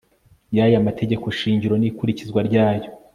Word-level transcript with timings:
y 0.55 0.59
aya 0.65 0.85
Mategeko 0.87 1.25
Shingiro 1.37 1.75
n 1.77 1.83
ikurikizwa 1.89 2.39
ryayo 2.47 2.89